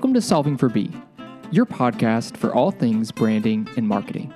[0.00, 0.90] Welcome to Solving for B,
[1.50, 4.32] your podcast for all things branding and marketing.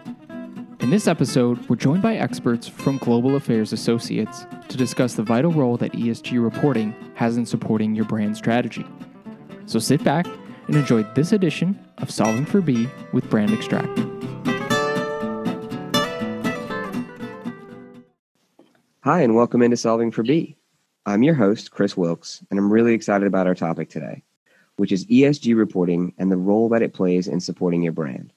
[0.81, 5.53] In this episode, we're joined by experts from Global Affairs Associates to discuss the vital
[5.53, 8.85] role that ESG reporting has in supporting your brand strategy.
[9.65, 10.27] So sit back
[10.67, 13.99] and enjoy this edition of Solving for B with Brand Extract.
[19.01, 20.59] Hi, and welcome into Solving for B.
[21.07, 24.25] I'm your host, Chris Wilkes, and I'm really excited about our topic today,
[24.77, 28.33] which is ESG reporting and the role that it plays in supporting your brand.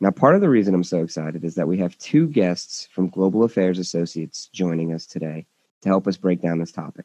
[0.00, 3.08] Now, part of the reason I'm so excited is that we have two guests from
[3.08, 5.46] Global Affairs Associates joining us today
[5.82, 7.04] to help us break down this topic.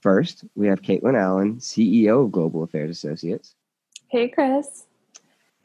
[0.00, 3.54] First, we have Caitlin Allen, CEO of Global Affairs Associates.
[4.08, 4.86] Hey, Chris.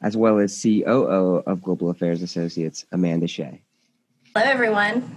[0.00, 3.62] As well as COO of Global Affairs Associates, Amanda Shea.
[4.34, 5.16] Hello, everyone.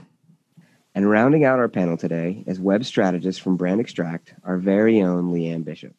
[0.96, 5.32] And rounding out our panel today is web strategist from Brand Extract, our very own
[5.32, 5.94] Leanne Bishop.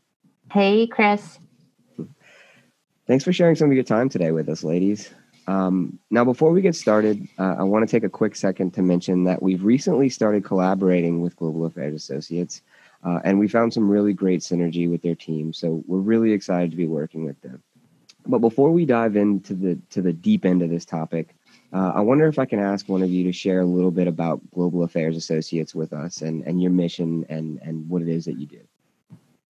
[0.51, 1.39] Hey, Chris.
[3.07, 5.11] Thanks for sharing some of your time today with us, ladies.
[5.47, 8.83] Um, now, before we get started, uh, I want to take a quick second to
[8.83, 12.63] mention that we've recently started collaborating with Global Affairs Associates,
[13.05, 15.53] uh, and we found some really great synergy with their team.
[15.53, 17.63] So we're really excited to be working with them.
[18.27, 21.35] But before we dive into the to the deep end of this topic,
[21.75, 24.07] uh, I wonder if I can ask one of you to share a little bit
[24.07, 28.25] about Global Affairs Associates with us and, and your mission and, and what it is
[28.25, 28.61] that you do.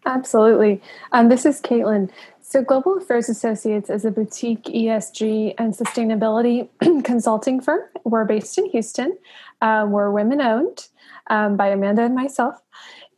[0.08, 0.80] Absolutely.
[1.12, 2.10] Um, this is Caitlin.
[2.40, 6.66] So, Global Affairs Associates is a boutique ESG and sustainability
[7.04, 7.80] consulting firm.
[8.04, 9.18] We're based in Houston.
[9.60, 10.88] Uh, we're women owned
[11.26, 12.56] um, by Amanda and myself.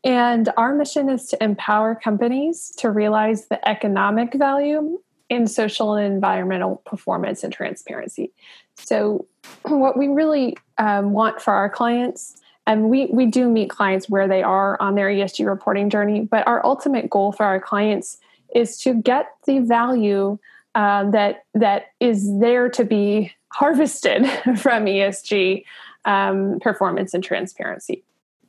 [0.02, 6.12] And our mission is to empower companies to realize the economic value in social and
[6.12, 8.32] environmental performance and transparency.
[8.74, 9.28] So,
[9.62, 14.28] what we really um, want for our clients, and we, we do meet clients where
[14.28, 18.18] they are on their ESG reporting journey, but our ultimate goal for our clients
[18.54, 20.38] is to get the value
[20.74, 24.26] um, that that is there to be harvested
[24.56, 25.64] from ESG
[26.04, 28.04] um, performance and transparency.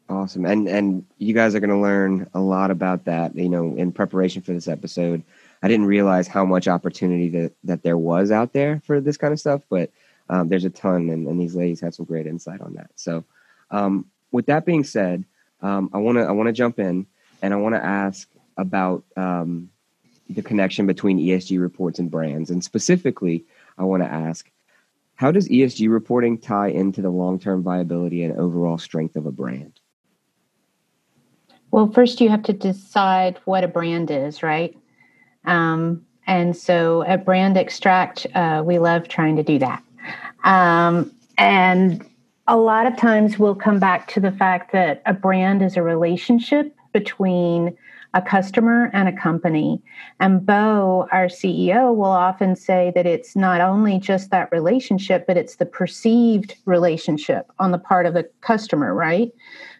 [0.09, 3.35] Awesome, and and you guys are going to learn a lot about that.
[3.35, 5.23] You know, in preparation for this episode,
[5.63, 9.31] I didn't realize how much opportunity that that there was out there for this kind
[9.31, 9.89] of stuff, but
[10.29, 12.89] um, there's a ton, and, and, these ladies have some great insight on that.
[12.95, 13.23] So,
[13.71, 15.25] um, with that being said,
[15.61, 17.05] um, I want to I want to jump in
[17.41, 19.69] and I want to ask about um,
[20.29, 23.45] the connection between ESG reports and brands, and specifically,
[23.77, 24.49] I want to ask,
[25.15, 29.31] how does ESG reporting tie into the long term viability and overall strength of a
[29.31, 29.79] brand?
[31.71, 34.77] Well, first you have to decide what a brand is, right?
[35.45, 39.83] Um, and so at Brand Extract, uh, we love trying to do that.
[40.43, 42.05] Um, and
[42.47, 45.83] a lot of times we'll come back to the fact that a brand is a
[45.83, 47.77] relationship between
[48.13, 49.81] a customer and a company.
[50.19, 55.37] And Bo, our CEO, will often say that it's not only just that relationship, but
[55.37, 59.31] it's the perceived relationship on the part of the customer, right?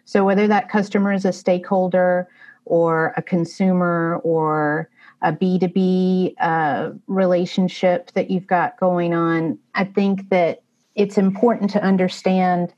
[0.06, 2.28] So whether that customer is a stakeholder
[2.64, 4.88] or a consumer or
[5.20, 10.61] a B2B uh, relationship that you've got going on, I think that
[10.94, 12.72] it's important to understand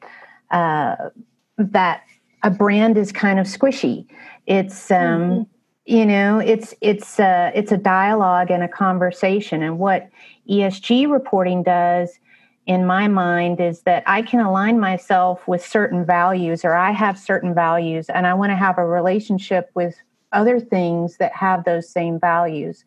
[0.50, 0.96] uh,
[1.58, 2.02] that
[2.42, 4.06] a brand is kind of squishy.
[4.46, 5.42] It's um, mm-hmm.
[5.86, 9.62] you know, it's it's uh, it's a dialogue and a conversation.
[9.62, 10.08] And what
[10.48, 12.18] ESG reporting does,
[12.66, 17.18] in my mind, is that I can align myself with certain values, or I have
[17.18, 19.96] certain values, and I want to have a relationship with
[20.32, 22.84] other things that have those same values.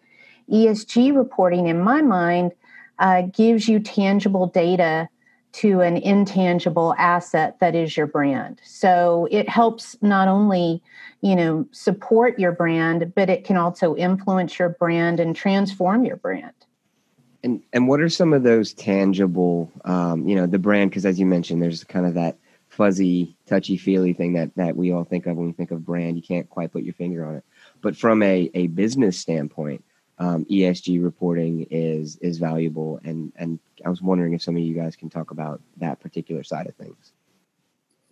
[0.52, 2.54] ESG reporting, in my mind,
[3.00, 5.10] uh, gives you tangible data
[5.54, 8.62] to an intangible asset that is your brand.
[8.64, 10.84] So it helps not only,
[11.22, 16.18] you know, support your brand, but it can also influence your brand and transform your
[16.18, 16.54] brand.
[17.44, 20.92] And and what are some of those tangible, um, you know, the brand?
[20.92, 22.38] Because as you mentioned, there's kind of that
[22.70, 26.18] fuzzy, touchy feely thing that that we all think of when we think of brand.
[26.18, 27.44] You can't quite put your finger on it.
[27.82, 29.84] But from a, a business standpoint,
[30.20, 34.74] um, ESG reporting is is valuable, and and I was wondering if some of you
[34.74, 37.14] guys can talk about that particular side of things.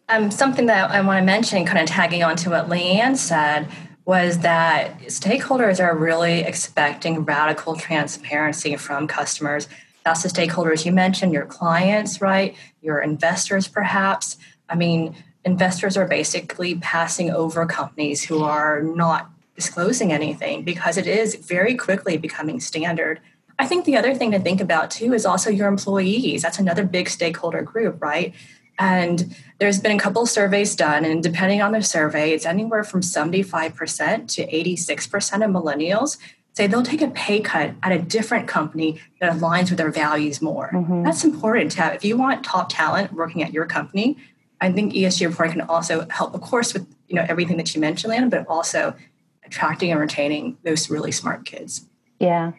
[0.08, 3.68] Um, something that I want to mention, kind of tagging on to what Leanne said,
[4.06, 9.68] was that stakeholders are really expecting radical transparency from customers.
[10.04, 12.56] That's the stakeholders you mentioned, your clients, right?
[12.82, 14.38] Your investors, perhaps.
[14.70, 21.08] I mean, investors are basically passing over companies who are not disclosing anything because it
[21.08, 23.20] is very quickly becoming standard.
[23.58, 26.42] I think the other thing to think about too is also your employees.
[26.42, 28.34] That's another big stakeholder group, right?
[28.78, 33.00] And there's been a couple surveys done, and depending on the survey, it's anywhere from
[33.00, 36.18] 75% to 86% of millennials
[36.56, 40.42] say they'll take a pay cut at a different company that aligns with their values
[40.42, 40.72] more.
[40.74, 41.04] Mm-hmm.
[41.04, 41.96] That's important to have.
[41.96, 44.18] If you want top talent working at your company,
[44.62, 47.82] I think ESG reporting can also help, of course, with you know everything that you
[47.82, 48.96] mentioned, Lana, but also
[49.44, 51.86] attracting and retaining those really smart kids.
[52.20, 52.54] Yeah,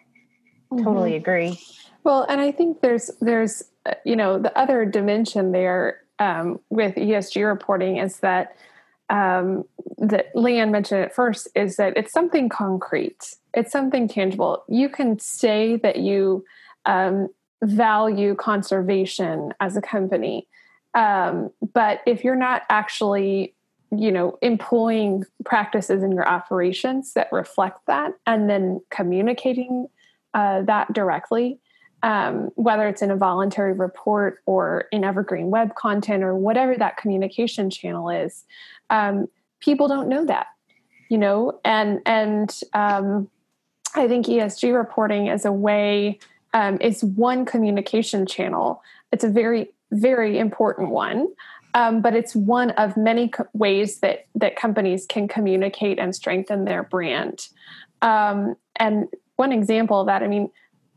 [0.70, 1.16] totally mm-hmm.
[1.16, 1.60] agree.
[2.04, 6.94] Well, and I think there's there's uh, you know the other dimension there um, with
[6.94, 8.56] ESG reporting is that
[9.10, 9.64] um,
[9.98, 13.34] that Leanne mentioned at first is that it's something concrete.
[13.54, 14.64] It's something tangible.
[14.68, 16.44] You can say that you
[16.86, 17.28] um,
[17.62, 20.46] value conservation as a company,
[20.94, 23.54] um, but if you're not actually,
[23.90, 29.88] you know, employing practices in your operations that reflect that, and then communicating
[30.37, 31.59] uh, that directly,
[32.05, 36.97] um, whether it's in a voluntary report or in evergreen web content or whatever that
[36.97, 38.44] communication channel is
[38.91, 39.27] um,
[39.61, 40.47] people don't know that
[41.09, 41.59] you know?
[41.65, 43.29] And and um,
[43.94, 46.19] i think esg reporting is a way
[46.55, 48.83] um, it's one communication channel.
[49.12, 51.29] It's a very very important one
[51.75, 56.65] um, but it's one of many co- ways that that companies can communicate and strengthen
[56.65, 57.49] their brand.
[58.00, 60.50] Um, and one example of that i mean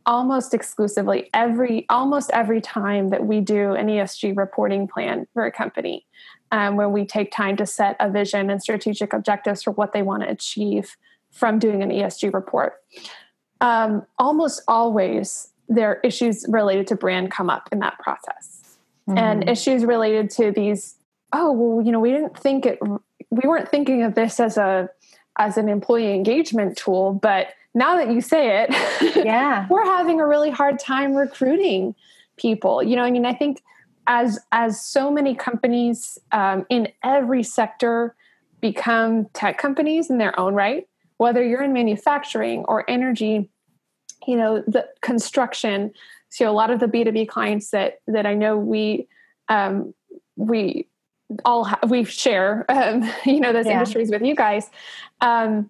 [0.10, 5.52] almost exclusively every almost every time that we do an ESG reporting plan for a
[5.52, 6.06] company,
[6.52, 10.02] um, where we take time to set a vision and strategic objectives for what they
[10.02, 10.98] want to achieve
[11.32, 12.82] from doing an ESG report.
[13.62, 18.78] Um, almost always, there are issues related to brand come up in that process,
[19.08, 19.18] mm-hmm.
[19.18, 20.96] and issues related to these.
[21.34, 22.80] Oh well, you know, we didn't think it.
[22.82, 24.90] We weren't thinking of this as a
[25.40, 30.28] as an employee engagement tool, but now that you say it, yeah, we're having a
[30.28, 31.96] really hard time recruiting
[32.38, 32.84] people.
[32.84, 33.64] You know, I mean, I think
[34.06, 38.16] as as so many companies um, in every sector
[38.60, 40.88] become tech companies in their own right,
[41.18, 43.50] whether you're in manufacturing or energy,
[44.28, 45.94] you know, the construction.
[46.30, 49.08] So a lot of the B two B clients that that I know we
[49.48, 49.94] um,
[50.36, 50.88] we
[51.46, 53.74] all ha- we share, um, you know, those yeah.
[53.74, 54.70] industries with you guys.
[55.22, 55.70] Um,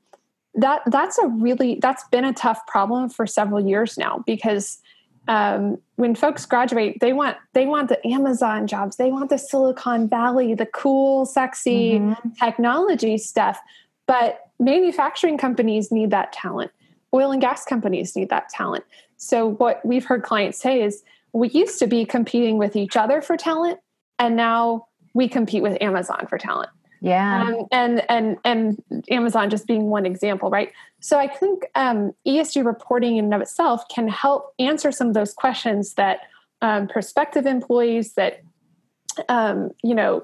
[0.56, 4.80] that that's a really that's been a tough problem for several years now because
[5.28, 10.08] um, when folks graduate they want they want the amazon jobs they want the silicon
[10.08, 12.30] valley the cool sexy mm-hmm.
[12.32, 13.60] technology stuff
[14.08, 16.72] but manufacturing companies need that talent
[17.14, 18.84] oil and gas companies need that talent
[19.18, 23.22] so what we've heard clients say is we used to be competing with each other
[23.22, 23.80] for talent
[24.18, 24.88] and now
[25.20, 26.70] we compete with amazon for talent.
[27.02, 27.44] Yeah.
[27.44, 30.72] Um, and and and amazon just being one example right?
[31.02, 35.14] So i think um, esg reporting in and of itself can help answer some of
[35.14, 36.20] those questions that
[36.62, 38.42] um, prospective employees that
[39.28, 40.24] um, you know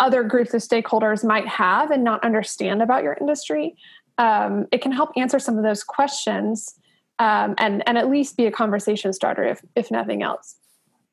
[0.00, 3.76] other groups of stakeholders might have and not understand about your industry.
[4.18, 6.74] Um, it can help answer some of those questions
[7.20, 10.56] um, and and at least be a conversation starter if if nothing else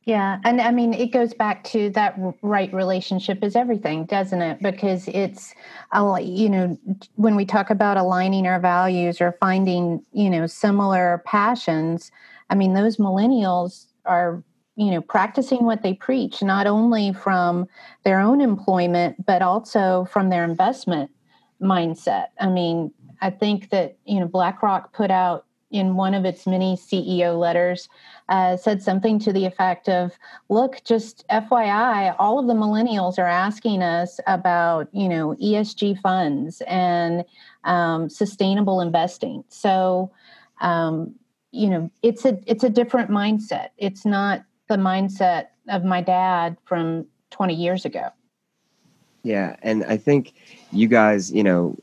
[0.07, 0.39] yeah.
[0.45, 4.62] And I mean, it goes back to that right relationship is everything, doesn't it?
[4.62, 5.54] Because it's,
[5.94, 6.77] you know,
[7.15, 12.09] when we talk about aligning our values or finding, you know, similar passions,
[12.50, 14.42] I mean, those millennials are,
[14.77, 17.68] you know, practicing what they preach, not only from
[18.06, 21.12] their own employment, but also from their investment
[21.62, 22.27] mindset.
[22.39, 26.77] I mean, I think that, you know, BlackRock put out in one of its many
[26.77, 27.89] CEO letters,
[28.29, 30.17] uh, said something to the effect of,
[30.50, 36.62] "Look, just FYI, all of the millennials are asking us about, you know, ESG funds
[36.67, 37.25] and
[37.63, 40.12] um, sustainable investing." So,
[40.62, 41.15] um,
[41.51, 43.69] you know, it's a it's a different mindset.
[43.77, 48.09] It's not the mindset of my dad from 20 years ago.
[49.24, 50.33] Yeah, and I think
[50.71, 51.75] you guys, you know,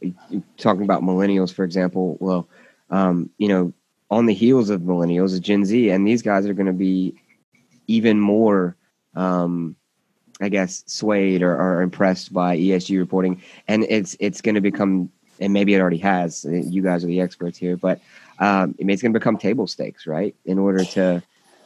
[0.56, 2.48] talking about millennials, for example, well
[2.90, 3.72] um, you know,
[4.10, 7.14] on the heels of millennials Gen Z, and these guys are going to be
[7.86, 8.76] even more,
[9.16, 9.76] um,
[10.40, 15.10] I guess, swayed or, or, impressed by ESG reporting, and it's it's going to become,
[15.40, 16.44] and maybe it already has.
[16.44, 18.00] You guys are the experts here, but
[18.38, 20.34] um, it's going to become table stakes, right?
[20.44, 21.22] In order to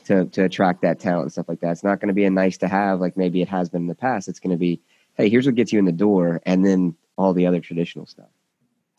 [0.07, 2.31] to to attract that talent and stuff like that, it's not going to be a
[2.31, 4.29] nice to have like maybe it has been in the past.
[4.29, 4.81] It's going to be,
[5.17, 8.29] hey, here's what gets you in the door, and then all the other traditional stuff.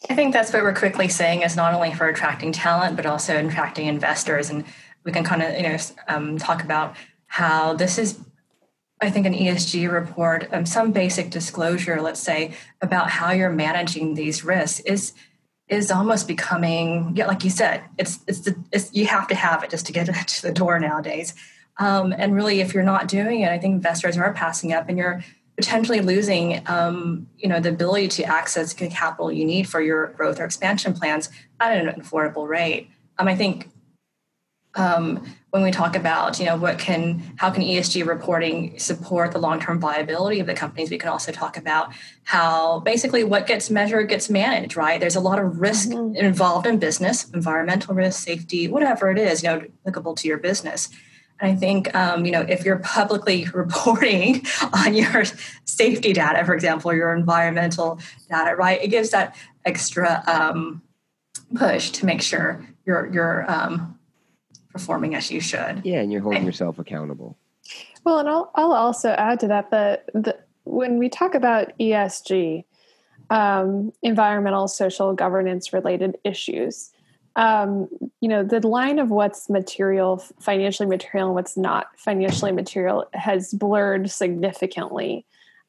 [0.08, 3.36] I think that's what we're quickly saying is not only for attracting talent, but also
[3.36, 4.50] attracting investors.
[4.50, 4.64] And
[5.04, 5.78] we can kind of, you know,
[6.08, 6.96] um, talk about
[7.28, 8.20] how this is,
[9.02, 14.14] I think, an ESG report, um, some basic disclosure, let's say, about how you're managing
[14.14, 15.14] these risks is
[15.68, 19.64] is almost becoming, yeah, like you said, it's it's, the, it's you have to have
[19.64, 21.34] it just to get to the door nowadays.
[21.78, 24.98] Um, and really, if you're not doing it, I think investors are passing up, and
[24.98, 25.24] you're
[25.60, 30.08] potentially losing um, you know the ability to access the capital you need for your
[30.14, 32.90] growth or expansion plans at an affordable rate.
[33.18, 33.70] Um, i think
[34.76, 39.40] um, when we talk about you know what can how can esg reporting support the
[39.40, 41.92] long-term viability of the companies we can also talk about
[42.24, 45.02] how basically what gets measured gets managed right?
[45.02, 46.16] There's a lot of risk mm-hmm.
[46.16, 50.88] involved in business environmental risk safety whatever it is you know applicable to your business
[51.42, 55.24] I think, um, you know, if you're publicly reporting on your
[55.66, 60.82] safety data, for example, your environmental data, right, it gives that extra um,
[61.56, 63.98] push to make sure you're you're um,
[64.72, 65.82] performing as you should.
[65.84, 67.38] Yeah, and you're holding yourself accountable.
[68.04, 72.66] Well, and I'll I'll also add to that that the, when we talk about ESG,
[73.30, 76.92] um, environmental, social, governance related issues
[77.40, 77.88] um,
[78.20, 83.54] you know, the line of what's material, financially material, and what's not financially material has
[83.54, 85.26] blurred significantly.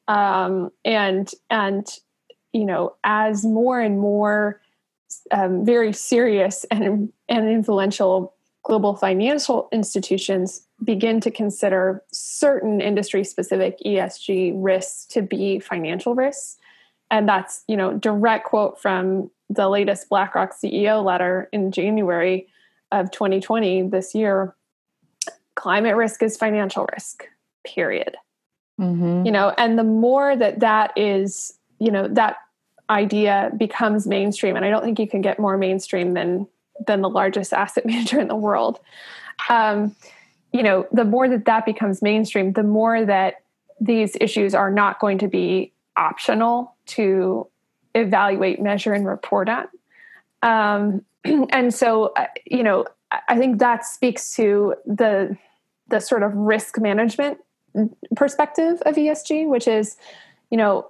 [0.09, 1.87] Um, and and
[2.51, 4.59] you know, as more and more
[5.31, 13.77] um, very serious and and influential global financial institutions begin to consider certain industry specific
[13.85, 16.57] ESG risks to be financial risks.
[17.09, 22.47] And that's, you know, direct quote from the latest BlackRock CEO letter in January
[22.91, 24.55] of 2020 this year,
[25.55, 27.25] climate risk is financial risk,
[27.65, 28.15] period.
[28.79, 29.25] Mm-hmm.
[29.25, 32.37] You know, and the more that that is, you know, that
[32.89, 36.47] idea becomes mainstream, and I don't think you can get more mainstream than
[36.87, 38.79] than the largest asset manager in the world.
[39.49, 39.95] Um,
[40.51, 43.35] you know, the more that that becomes mainstream, the more that
[43.79, 47.47] these issues are not going to be optional to
[47.95, 49.67] evaluate, measure, and report on.
[50.41, 51.05] Um,
[51.51, 52.85] and so, uh, you know,
[53.27, 55.37] I think that speaks to the
[55.89, 57.37] the sort of risk management
[58.15, 59.97] perspective of ESG, which is,
[60.49, 60.89] you know,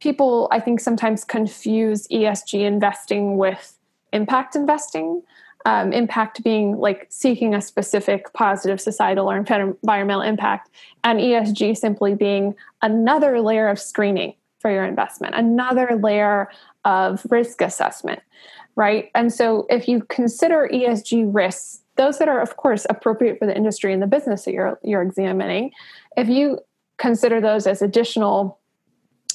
[0.00, 3.76] people I think sometimes confuse ESG investing with
[4.12, 5.22] impact investing.
[5.66, 10.70] Um, impact being like seeking a specific positive societal or environmental impact,
[11.02, 16.50] and ESG simply being another layer of screening for your investment, another layer
[16.84, 18.20] of risk assessment,
[18.76, 19.10] right?
[19.14, 23.56] And so if you consider ESG risks, those that are of course appropriate for the
[23.56, 25.72] industry and the business that you're you're examining,
[26.16, 26.58] if you
[26.96, 28.58] consider those as additional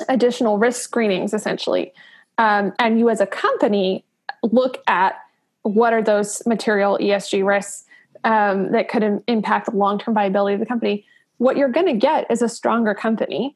[0.09, 1.93] additional risk screenings essentially,
[2.37, 4.05] um, and you as a company
[4.43, 5.15] look at
[5.63, 7.85] what are those material ESG risks
[8.23, 11.05] um, that could Im- impact the long term viability of the company,
[11.37, 13.55] what you're going to get is a stronger company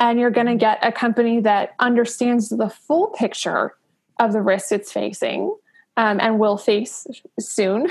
[0.00, 3.74] and you're going to get a company that understands the full picture
[4.20, 5.54] of the risks it's facing
[5.96, 7.06] um, and will face
[7.40, 7.88] soon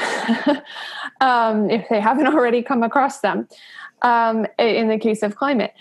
[1.22, 3.48] um, if they haven't already come across them
[4.02, 5.74] um, in the case of climate.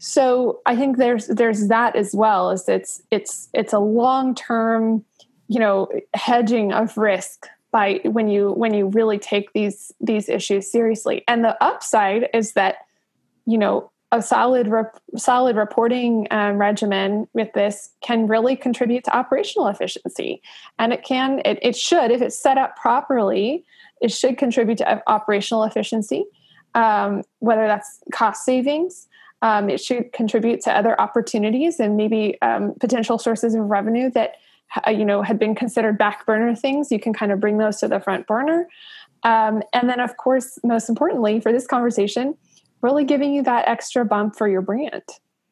[0.00, 5.04] So i think there's there's that as well as it's it's it's a long term
[5.48, 10.70] you know hedging of risk by when you when you really take these these issues
[10.70, 11.24] seriously.
[11.28, 12.76] And the upside is that
[13.46, 19.14] you know a solid rep- solid reporting um, regimen with this can really contribute to
[19.14, 20.40] operational efficiency.
[20.78, 23.64] And it can it, it should if it's set up properly
[24.00, 26.24] it should contribute to operational efficiency
[26.74, 29.08] um, whether that's cost savings
[29.42, 34.36] um, it should contribute to other opportunities and maybe um, potential sources of revenue that
[34.86, 36.90] uh, you know had been considered back burner things.
[36.90, 38.68] You can kind of bring those to the front burner.
[39.22, 42.36] Um, and then of course most importantly for this conversation
[42.80, 45.02] really giving you that extra bump for your brand.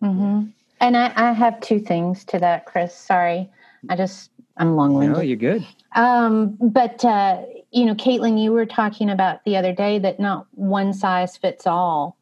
[0.02, 0.46] Mm-hmm.
[0.80, 2.94] And I, I, have two things to that, Chris.
[2.94, 3.50] Sorry,
[3.88, 5.16] I just I'm long winded.
[5.16, 5.66] No, you're good.
[5.94, 10.46] Um, but uh, you know, Caitlin, you were talking about the other day that not
[10.52, 12.16] one size fits all.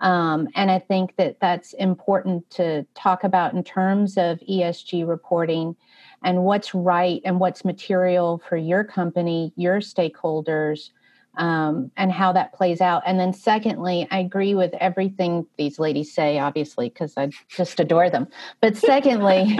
[0.00, 5.76] Um, and I think that that's important to talk about in terms of ESG reporting
[6.24, 10.90] and what's right and what's material for your company, your stakeholders,
[11.36, 13.02] um, and how that plays out.
[13.06, 18.10] And then, secondly, I agree with everything these ladies say, obviously, because I just adore
[18.10, 18.28] them.
[18.60, 19.58] But secondly,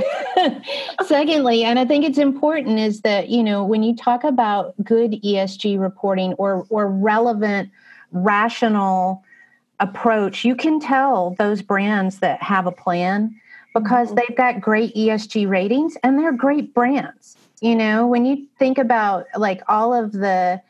[1.06, 5.12] secondly, and I think it's important is that you know when you talk about good
[5.22, 7.70] ESG reporting or or relevant,
[8.12, 9.24] rational
[9.80, 13.34] approach, you can tell those brands that have a plan
[13.74, 14.16] because mm-hmm.
[14.16, 17.36] they've got great ESG ratings and they're great brands.
[17.60, 20.60] You know, when you think about like all of the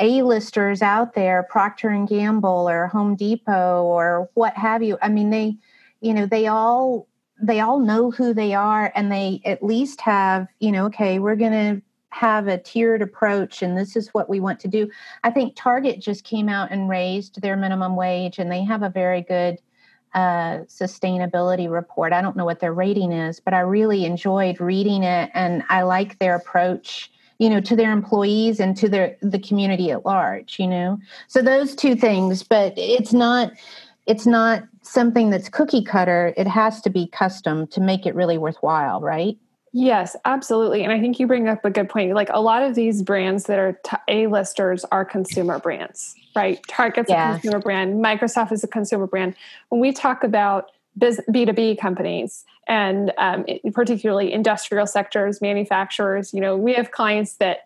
[0.00, 4.98] a-listers out there, Procter and Gamble or Home Depot or what have you.
[5.02, 5.56] I mean, they,
[6.00, 7.06] you know, they all
[7.42, 11.36] they all know who they are and they at least have, you know, okay, we're
[11.36, 14.90] going to have a tiered approach and this is what we want to do.
[15.24, 18.90] I think Target just came out and raised their minimum wage and they have a
[18.90, 19.58] very good
[20.14, 22.12] uh, sustainability report.
[22.12, 25.82] I don't know what their rating is, but I really enjoyed reading it, and I
[25.82, 27.12] like their approach.
[27.40, 30.60] You know, to their employees and to their the community at large.
[30.60, 32.44] You know, so those two things.
[32.44, 33.52] But it's not
[34.06, 36.32] it's not something that's cookie cutter.
[36.36, 39.36] It has to be custom to make it really worthwhile, right?
[39.72, 40.82] Yes, absolutely.
[40.82, 42.12] And I think you bring up a good point.
[42.14, 46.60] Like a lot of these brands that are t- A-listers are consumer brands, right?
[46.66, 47.30] Target's yeah.
[47.30, 49.36] a consumer brand, Microsoft is a consumer brand.
[49.68, 56.72] When we talk about B2B companies and um, particularly industrial sectors, manufacturers, you know, we
[56.72, 57.64] have clients that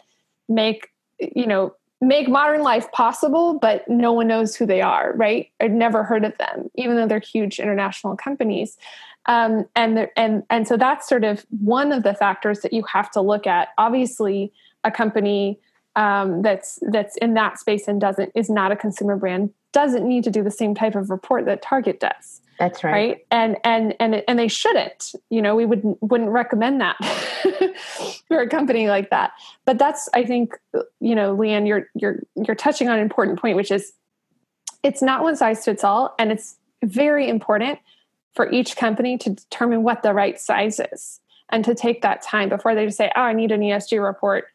[0.48, 0.88] make,
[1.20, 5.50] you know, make modern life possible, but no one knows who they are, right?
[5.60, 8.78] I'd never heard of them, even though they're huge international companies.
[9.26, 13.10] Um, and and and so that's sort of one of the factors that you have
[13.10, 13.68] to look at.
[13.76, 14.52] Obviously,
[14.84, 15.58] a company
[15.96, 20.24] um, that's that's in that space and doesn't is not a consumer brand doesn't need
[20.24, 22.40] to do the same type of report that Target does.
[22.58, 22.92] That's right.
[22.92, 23.26] Right.
[23.30, 25.12] And and and and they shouldn't.
[25.28, 26.96] You know, we wouldn't wouldn't recommend that
[28.28, 29.32] for a company like that.
[29.64, 30.54] But that's I think
[31.00, 33.92] you know, Leanne, you're you're you're touching on an important point, which is
[34.84, 37.80] it's not one size fits all, and it's very important
[38.34, 41.20] for each company to determine what the right size is
[41.50, 44.46] and to take that time before they just say, "Oh, I need an ESG report."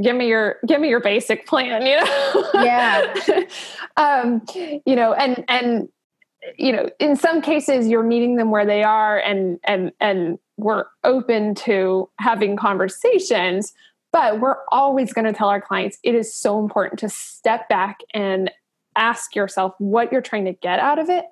[0.00, 2.50] Give me your give me your basic plan, you know.
[2.54, 3.14] Yeah.
[3.96, 4.42] um,
[4.86, 5.88] you know, and and
[6.58, 10.84] you know, in some cases you're meeting them where they are and and and we're
[11.04, 13.72] open to having conversations,
[14.12, 17.98] but we're always going to tell our clients it is so important to step back
[18.14, 18.50] and
[18.96, 21.24] ask yourself what you're trying to get out of it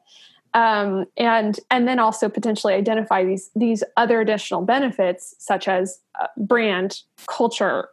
[0.55, 6.27] um, and and then also potentially identify these these other additional benefits such as uh,
[6.37, 7.89] brand culture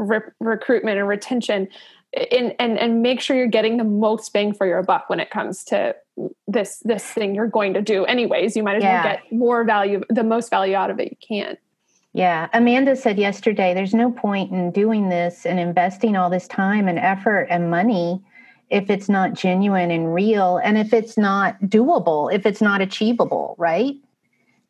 [0.00, 1.68] re- recruitment and retention
[2.12, 5.30] in, and and make sure you're getting the most bang for your buck when it
[5.30, 5.94] comes to
[6.48, 8.56] this this thing you're going to do anyways.
[8.56, 9.04] You might as yeah.
[9.04, 11.56] well get more value the most value out of it you can.
[12.12, 12.48] Yeah.
[12.52, 16.98] Amanda said yesterday there's no point in doing this and investing all this time and
[16.98, 18.20] effort and money
[18.70, 23.54] if it's not genuine and real and if it's not doable if it's not achievable
[23.58, 23.96] right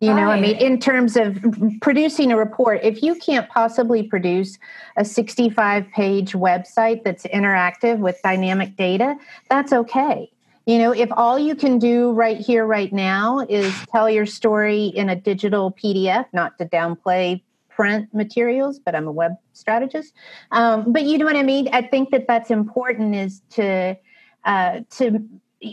[0.00, 0.38] you know right.
[0.38, 1.38] i mean in terms of
[1.80, 4.58] producing a report if you can't possibly produce
[4.96, 9.16] a 65 page website that's interactive with dynamic data
[9.48, 10.30] that's okay
[10.66, 14.86] you know if all you can do right here right now is tell your story
[14.86, 17.40] in a digital pdf not to downplay
[17.80, 20.12] print materials, but I'm a web strategist.
[20.52, 21.66] Um, but you know what I mean?
[21.72, 23.96] I think that that's important is to
[24.44, 25.26] uh, to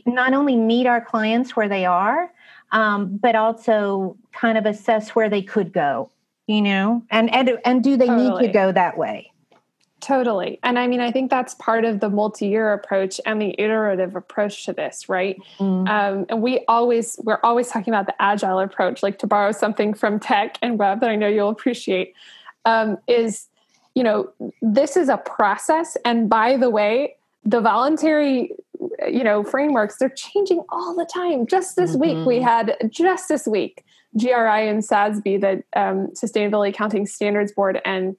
[0.05, 2.31] not only meet our clients where they are,
[2.71, 6.09] um, but also kind of assess where they could go.
[6.47, 8.41] You know, and and and do they totally.
[8.41, 9.31] need to go that way?
[9.99, 10.59] Totally.
[10.61, 14.15] And I mean, I think that's part of the multi year approach and the iterative
[14.15, 15.37] approach to this, right?
[15.57, 15.89] Mm.
[15.89, 19.95] Um, and we always, we're always talking about the agile approach, like to borrow something
[19.95, 22.13] from tech and web that I know you'll appreciate,
[22.65, 23.47] um, is,
[23.95, 25.97] you know, this is a process.
[26.05, 28.51] And by the way, the voluntary,
[29.07, 31.47] you know, frameworks, they're changing all the time.
[31.47, 32.19] Just this mm-hmm.
[32.19, 32.45] week, we mm-hmm.
[32.45, 33.83] had, just this week,
[34.17, 38.15] GRI and SASB, the um, Sustainability Accounting Standards Board, and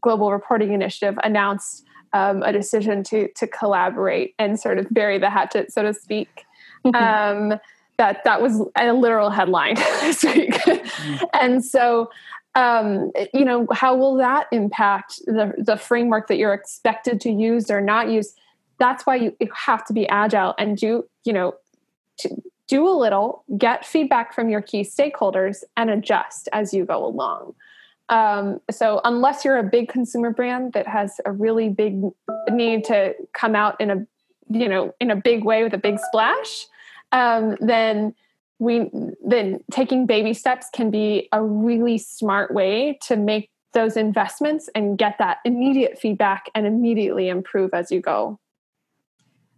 [0.00, 5.30] Global Reporting Initiative announced um, a decision to to collaborate and sort of bury the
[5.30, 6.46] hatchet, so to speak.
[6.86, 7.52] Mm-hmm.
[7.52, 7.60] Um,
[7.98, 11.24] that that was a literal headline this week, mm-hmm.
[11.34, 12.10] and so
[12.54, 17.70] um, you know how will that impact the the framework that you're expected to use
[17.70, 18.34] or not use?
[18.78, 21.54] That's why you, have to be agile and do you know
[22.66, 27.54] do a little, get feedback from your key stakeholders, and adjust as you go along.
[28.08, 32.02] Um, so unless you're a big consumer brand that has a really big
[32.50, 34.06] need to come out in a
[34.50, 36.66] you know in a big way with a big splash,
[37.12, 38.14] um, then
[38.58, 38.90] we
[39.24, 44.96] then taking baby steps can be a really smart way to make those investments and
[44.96, 48.38] get that immediate feedback and immediately improve as you go.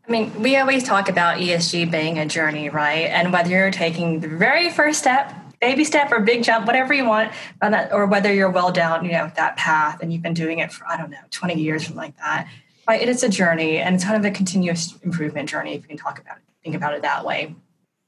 [0.07, 3.07] I mean, we always talk about ESG being a journey, right?
[3.07, 7.05] And whether you're taking the very first step baby step or big jump, whatever you
[7.07, 10.59] want, that, or whether you're well down, you know, that path and you've been doing
[10.59, 12.49] it for, I don't know, 20 years, something like that.
[12.87, 13.01] Right?
[13.01, 15.97] It is a journey and it's kind of a continuous improvement journey if you can
[15.97, 17.55] talk about it, think about it that way.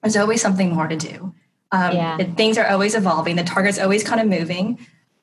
[0.02, 1.34] There's always something more to do.
[1.72, 2.18] Um, yeah.
[2.20, 3.37] it, things are always evolving.
[3.37, 4.78] The target's always kind of moving.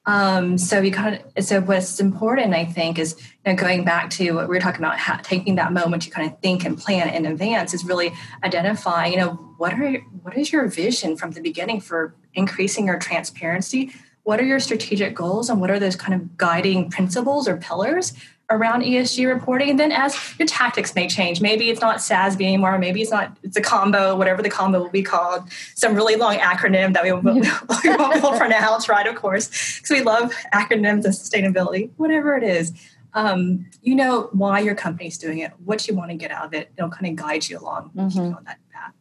[0.06, 3.16] Um, so you kind of so what's important, I think, is
[3.52, 6.32] know, going back to what we were talking about, how, taking that moment to kind
[6.32, 10.52] of think and plan in advance is really identifying, you know, what are what is
[10.52, 13.92] your vision from the beginning for increasing your transparency?
[14.24, 18.14] What are your strategic goals, and what are those kind of guiding principles or pillars
[18.50, 19.72] around ESG reporting.
[19.72, 23.36] And then as your tactics may change, maybe it's not SASB anymore, maybe it's not,
[23.44, 27.12] it's a combo, whatever the combo will be called, some really long acronym that we,
[27.12, 29.08] will, we won't be able to pronounce, right?
[29.08, 32.72] Of course, because we love acronyms and sustainability, whatever it is.
[33.16, 36.54] Um, you know why your company's doing it, what you want to get out of
[36.54, 36.72] it.
[36.78, 38.20] It'll kind of guide you along mm-hmm.
[38.20, 38.94] on that path.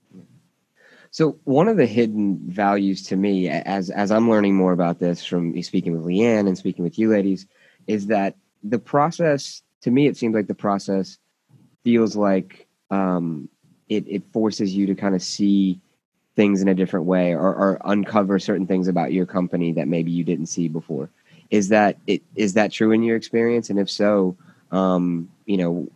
[1.10, 5.24] So one of the hidden values to me, as as I'm learning more about this
[5.24, 7.46] from speaking with Leanne and speaking with you ladies,
[7.86, 11.18] is that the process to me it seems like the process
[11.84, 13.48] feels like um,
[13.88, 15.80] it it forces you to kind of see
[16.36, 20.10] things in a different way or, or uncover certain things about your company that maybe
[20.10, 21.10] you didn't see before.
[21.50, 22.22] Is that it?
[22.34, 23.70] Is that true in your experience?
[23.70, 24.36] And if so,
[24.70, 25.88] um, you know,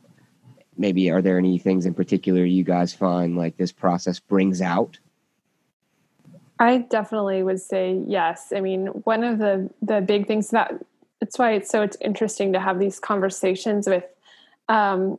[0.77, 4.99] maybe are there any things in particular you guys find like this process brings out?
[6.61, 8.53] I definitely would say yes.
[8.55, 10.73] I mean, one of the the big things that
[11.21, 14.05] it's why it's so it's interesting to have these conversations with
[14.69, 15.19] um,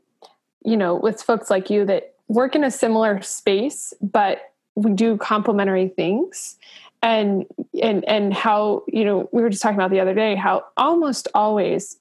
[0.64, 5.18] you know with folks like you that work in a similar space but we do
[5.18, 6.58] complementary things
[7.02, 7.46] and
[7.82, 11.28] and and how you know we were just talking about the other day how almost
[11.34, 11.98] always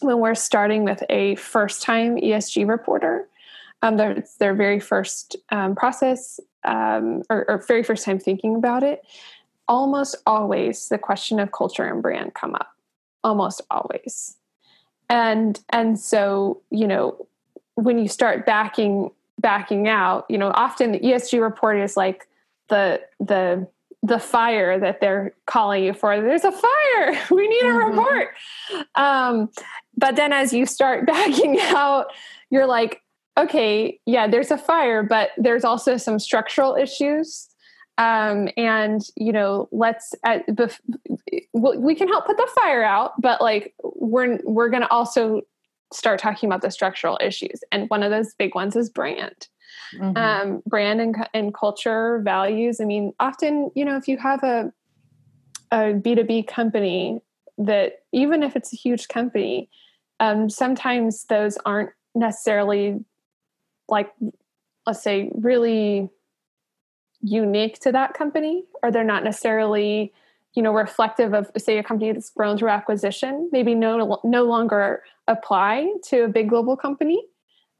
[0.00, 3.26] when we're starting with a first time esg reporter
[3.82, 8.82] um, their, their very first um, process um, or, or very first time thinking about
[8.82, 9.02] it
[9.70, 12.74] almost always the question of culture and brand come up.
[13.22, 14.36] Almost always.
[15.08, 17.26] And and so you know
[17.76, 22.26] when you start backing backing out you know often the esg report is like
[22.68, 23.66] the the
[24.02, 26.20] the fire that they're calling you for.
[26.20, 27.20] There's a fire.
[27.30, 27.98] We need a mm-hmm.
[27.98, 28.28] report.
[28.94, 29.50] Um,
[29.96, 32.06] but then as you start backing out
[32.50, 33.02] you're like
[33.38, 37.48] okay yeah there's a fire but there's also some structural issues.
[37.98, 40.80] Um, and you know let's at, bef-
[41.52, 45.42] we can help put the fire out but like we're we're going to also
[45.92, 47.60] start talking about the structural issues.
[47.72, 49.48] And one of those big ones is brand
[49.94, 50.16] mm-hmm.
[50.16, 54.72] um, brand and, and culture values i mean often you know if you have a
[55.72, 57.20] a b2b company
[57.58, 59.68] that even if it's a huge company
[60.18, 63.04] um, sometimes those aren't necessarily
[63.88, 64.12] like
[64.86, 66.10] let's say really
[67.22, 70.12] unique to that company or they're not necessarily
[70.54, 75.02] you know reflective of say a company that's grown through acquisition maybe no no longer
[75.28, 77.22] apply to a big global company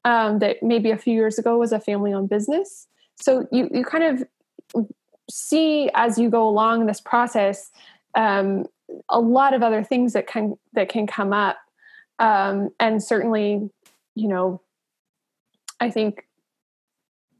[0.04, 2.86] um, that maybe a few years ago was a family owned business.
[3.16, 4.86] So you you kind of
[5.30, 7.70] see as you go along this process
[8.16, 8.66] um,
[9.08, 11.58] a lot of other things that can that can come up.
[12.18, 13.70] Um, and certainly
[14.14, 14.60] you know
[15.80, 16.26] i think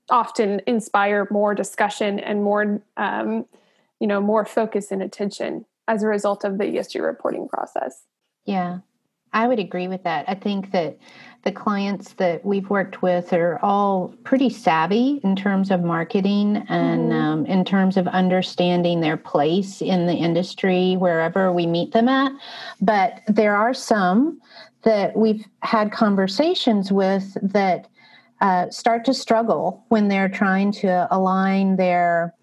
[0.08, 3.44] often inspire more discussion and more um,
[4.00, 8.04] you know more focus and attention as a result of the esg reporting process.
[8.44, 8.78] Yeah
[9.32, 10.24] i would agree with that.
[10.28, 10.98] I think that
[11.42, 17.10] the clients that we've worked with are all pretty savvy in terms of marketing and
[17.10, 17.12] mm-hmm.
[17.12, 22.32] um, in terms of understanding their place in the industry wherever we meet them at
[22.80, 24.40] but there are some
[24.82, 27.88] that we've had conversations with that
[28.40, 32.34] uh, start to struggle when they're trying to align their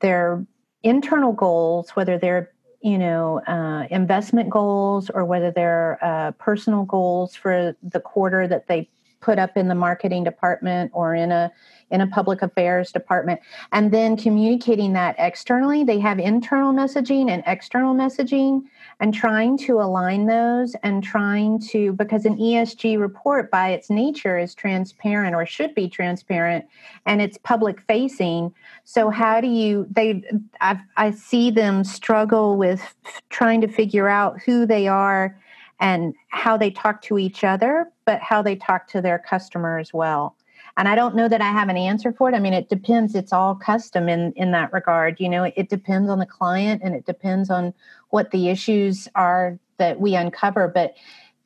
[0.00, 0.44] their
[0.82, 7.34] internal goals, whether they're you know uh, investment goals or whether they're uh, personal goals
[7.34, 8.88] for the quarter that they
[9.20, 11.50] put up in the marketing department or in a
[11.90, 13.40] in a public affairs department.
[13.72, 18.62] And then communicating that externally they have internal messaging and external messaging
[19.00, 24.38] and trying to align those and trying to because an ESG report by its nature
[24.38, 26.64] is transparent or should be transparent
[27.04, 28.54] and it's public facing.
[28.84, 30.22] So how do you they
[30.60, 32.94] i I see them struggle with
[33.28, 35.38] trying to figure out who they are
[35.78, 39.92] and how they talk to each other but how they talk to their customer as
[39.92, 40.36] well
[40.76, 42.34] and i don't know that i have an answer for it.
[42.34, 43.14] I mean it depends.
[43.14, 45.44] It's all custom in in that regard you know?
[45.44, 47.74] It depends on the client and it depends on
[48.10, 50.68] what the issues are that we uncover.
[50.68, 50.94] But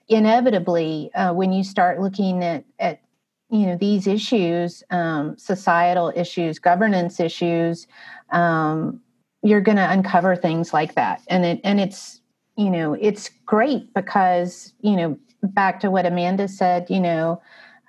[0.08, 3.00] inevitably uh, when you start looking at at
[3.48, 7.86] you know these issues um, societal issues governance issues
[8.30, 9.00] um,
[9.42, 11.22] you're going to uncover things like that.
[11.28, 12.20] And it and it's
[12.56, 17.40] you know it's great because you know back to what amanda said you know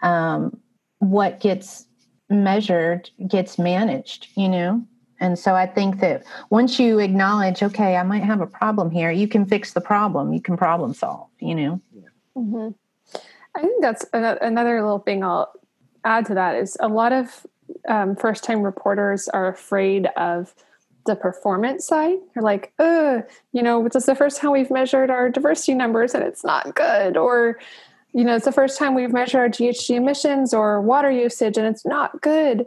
[0.02, 0.58] um,
[1.02, 1.86] what gets
[2.30, 4.82] measured gets managed you know
[5.20, 9.12] and so i think that once you acknowledge okay i might have a problem here
[9.12, 11.82] you can fix the problem you can problem solve you know
[12.38, 12.70] mm-hmm.
[13.56, 15.52] i think that's another little thing i'll
[16.06, 17.46] add to that is a lot of
[17.88, 20.54] um, first time reporters are afraid of
[21.06, 22.18] the performance side.
[22.34, 26.14] They're like, oh, you know, this is the first time we've measured our diversity numbers
[26.14, 27.18] and it's not good.
[27.18, 27.60] Or
[28.14, 31.66] you know, it's the first time we've measured our GHG emissions or water usage and
[31.66, 32.66] it's not good.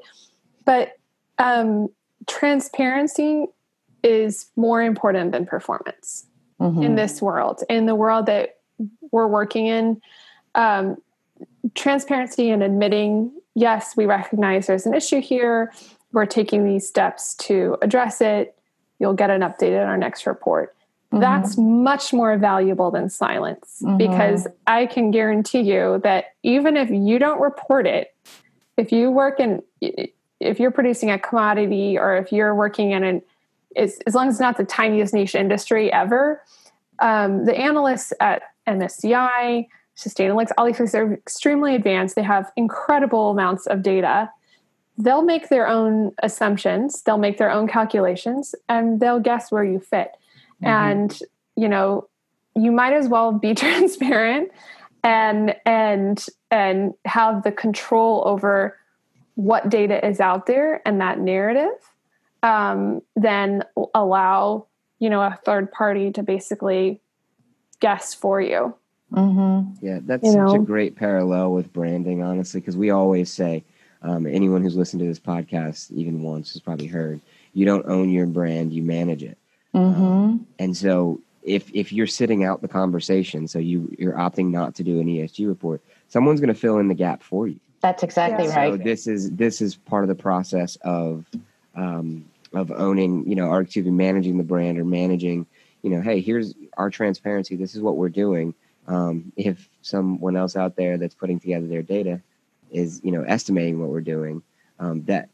[0.64, 0.96] But
[1.38, 1.88] um,
[2.26, 3.46] transparency
[4.02, 6.26] is more important than performance
[6.60, 6.82] mm-hmm.
[6.82, 7.62] in this world.
[7.68, 8.58] In the world that
[9.10, 10.00] we're working in,
[10.54, 10.96] um,
[11.74, 15.72] transparency and admitting, yes, we recognize there's an issue here.
[16.12, 18.56] We're taking these steps to address it.
[18.98, 20.73] You'll get an update in our next report.
[21.14, 21.20] Mm-hmm.
[21.20, 23.98] That's much more valuable than silence mm-hmm.
[23.98, 28.14] because I can guarantee you that even if you don't report it,
[28.76, 29.62] if you work in,
[30.40, 33.22] if you're producing a commodity or if you're working in an,
[33.76, 36.42] as, as long as it's not the tiniest niche industry ever,
[36.98, 42.16] um, the analysts at MSCI, Sustainalytics, all these things are extremely advanced.
[42.16, 44.30] They have incredible amounts of data.
[44.98, 49.78] They'll make their own assumptions, they'll make their own calculations, and they'll guess where you
[49.78, 50.10] fit.
[50.62, 50.66] Mm-hmm.
[50.66, 51.18] And,
[51.56, 52.08] you know,
[52.56, 54.50] you might as well be transparent
[55.04, 58.78] and and and have the control over
[59.34, 61.76] what data is out there and that narrative
[62.42, 63.62] um, then
[63.94, 64.66] allow
[64.98, 67.00] you know a third party to basically
[67.80, 68.74] guess for you
[69.12, 69.70] mm-hmm.
[69.84, 70.54] yeah that's you such know?
[70.54, 73.62] a great parallel with branding honestly because we always say
[74.02, 77.20] um, anyone who's listened to this podcast even once has probably heard
[77.52, 79.36] you don't own your brand you manage it
[79.74, 80.02] mm-hmm.
[80.02, 84.74] um, and so if if you're sitting out the conversation so you you're opting not
[84.74, 88.02] to do an esg report someone's going to fill in the gap for you that's
[88.02, 88.56] exactly yeah.
[88.56, 91.26] right so this is this is part of the process of
[91.74, 95.46] um, of owning, you know, or excuse me, managing the brand or managing,
[95.82, 97.56] you know, hey, here's our transparency.
[97.56, 98.54] This is what we're doing.
[98.86, 102.20] Um, if someone else out there that's putting together their data
[102.70, 104.42] is, you know, estimating what we're doing,
[104.78, 105.28] um, that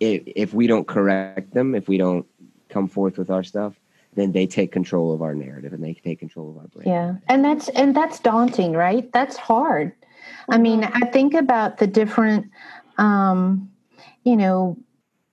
[0.00, 2.26] if, if we don't correct them, if we don't
[2.70, 3.74] come forth with our stuff,
[4.14, 6.88] then they take control of our narrative and they take control of our brand.
[6.88, 7.14] Yeah.
[7.28, 9.10] And that's and that's daunting, right?
[9.12, 9.92] That's hard.
[10.48, 12.50] I mean, I think about the different
[12.98, 13.70] um,
[14.24, 14.76] you know,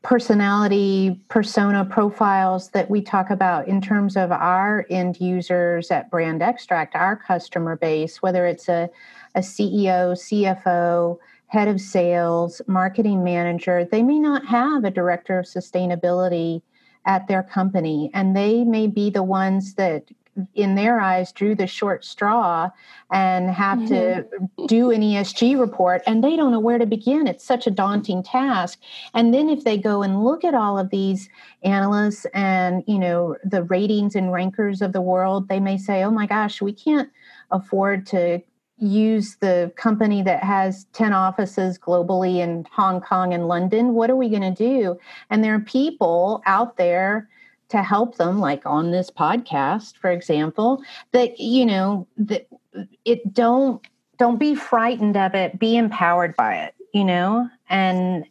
[0.03, 6.41] personality persona profiles that we talk about in terms of our end users at brand
[6.41, 8.89] extract our customer base whether it's a,
[9.35, 15.45] a ceo cfo head of sales marketing manager they may not have a director of
[15.45, 16.61] sustainability
[17.07, 20.03] at their company and they may be the ones that
[20.53, 22.69] in their eyes drew the short straw
[23.11, 23.87] and have mm-hmm.
[23.87, 27.25] to do an ESG report and they don't know where to begin.
[27.25, 28.79] It's such a daunting task.
[29.15, 31.29] And then if they go and look at all of these
[31.63, 36.11] analysts and, you know, the ratings and rankers of the world, they may say, "Oh
[36.11, 37.09] my gosh, we can't
[37.49, 38.41] afford to
[38.77, 43.93] use the company that has 10 offices globally in Hong Kong and London.
[43.93, 44.97] What are we going to do?"
[45.29, 47.27] And there are people out there
[47.69, 52.47] to help them like on this podcast for example that you know that
[53.05, 53.85] it don't
[54.17, 58.25] don't be frightened of it be empowered by it you know and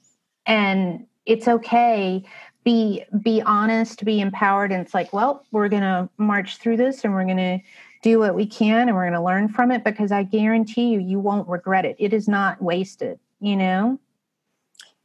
[0.46, 2.24] and it's okay
[2.64, 7.04] be be honest be empowered and it's like well we're going to march through this
[7.04, 7.59] and we're going to
[8.07, 11.01] do what we can and we're going to learn from it because i guarantee you
[11.01, 13.99] you won't regret it it is not wasted you know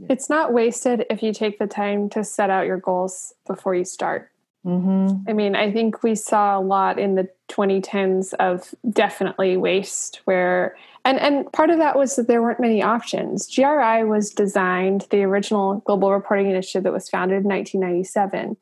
[0.10, 3.86] it's not wasted if you take the time to set out your goals before you
[3.86, 4.32] start.
[4.66, 5.30] Mm-hmm.
[5.30, 10.78] I mean, I think we saw a lot in the 2010s of definitely waste where
[11.04, 13.54] and and part of that was that there weren't many options.
[13.54, 18.56] GRI was designed, the original global reporting initiative that was founded in 1997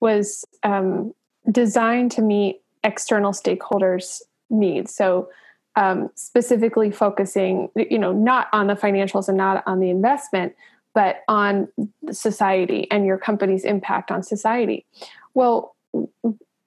[0.00, 1.12] was um,
[1.50, 4.94] designed to meet external stakeholders' needs.
[4.94, 5.28] So
[5.76, 10.54] um, specifically focusing, you know, not on the financials and not on the investment,
[10.94, 11.68] but on
[12.12, 14.86] society and your company's impact on society.
[15.34, 15.74] Well,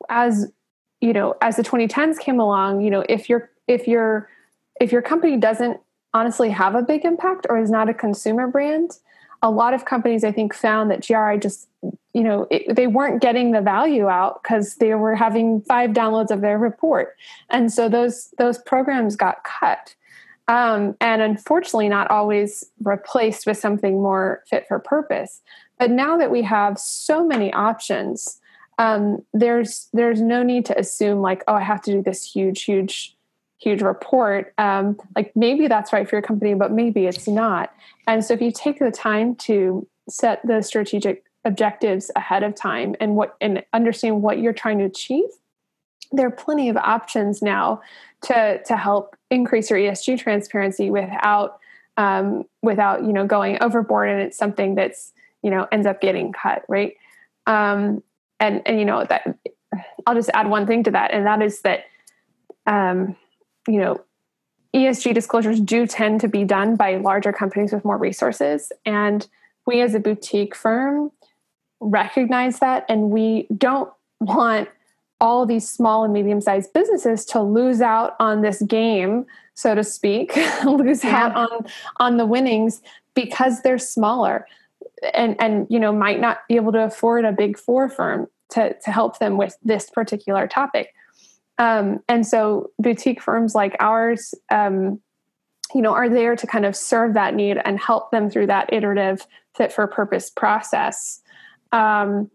[0.09, 0.51] as
[0.99, 4.29] you know, as the 2010s came along, you know, if your if your
[4.81, 5.79] if your company doesn't
[6.13, 8.91] honestly have a big impact or is not a consumer brand,
[9.41, 11.67] a lot of companies I think found that GRI just
[12.17, 16.31] you know it, they weren't getting the value out because they were having five downloads
[16.31, 17.15] of their report,
[17.49, 19.95] and so those those programs got cut
[20.47, 25.41] um, and unfortunately not always replaced with something more fit for purpose.
[25.77, 28.39] But now that we have so many options,
[28.79, 32.63] um, there's there's no need to assume like, oh, I have to do this huge,
[32.63, 33.15] huge,
[33.59, 34.53] huge report.
[34.57, 37.73] Um, like maybe that's right for your company, but maybe it's not.
[38.07, 42.95] And so if you take the time to set the strategic objectives ahead of time
[42.99, 45.29] and what and understand what you're trying to achieve,
[46.11, 47.81] there are plenty of options now
[48.23, 51.59] to to help increase your ESG transparency without
[51.97, 56.31] um, without you know going overboard and it's something that's you know ends up getting
[56.31, 56.95] cut right
[57.45, 58.03] um,
[58.39, 59.37] and and you know that
[60.05, 61.85] I'll just add one thing to that and that is that
[62.67, 63.15] um,
[63.67, 64.01] you know,
[64.75, 68.71] ESG disclosures do tend to be done by larger companies with more resources.
[68.85, 69.27] And
[69.65, 71.11] we as a boutique firm
[71.79, 74.69] recognize that and we don't want
[75.19, 79.83] all these small and medium sized businesses to lose out on this game, so to
[79.83, 80.35] speak,
[80.65, 81.25] lose yeah.
[81.25, 81.65] out on
[81.97, 82.81] on the winnings
[83.13, 84.45] because they're smaller
[85.13, 88.75] and and you know might not be able to afford a big four firm to
[88.79, 90.93] to help them with this particular topic.
[91.59, 94.99] Um, and so boutique firms like ours um,
[95.73, 98.71] you know are there to kind of serve that need and help them through that
[98.71, 101.21] iterative fit for purpose process
[101.71, 102.29] um,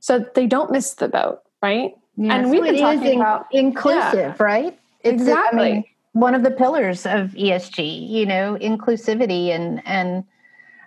[0.00, 1.96] so they don't miss the boat right?
[2.16, 4.42] Yeah, and so we've been talking in, about inclusive yeah.
[4.42, 4.78] right?
[5.02, 5.60] It's exactly.
[5.60, 7.76] I mean, one of the pillars of esg
[8.08, 10.24] you know inclusivity and and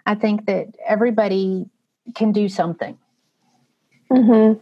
[0.08, 1.70] i think that everybody
[2.16, 2.98] can do something.
[4.12, 4.60] Mm-hmm.